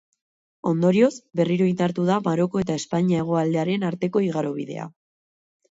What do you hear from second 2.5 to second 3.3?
eta Espainia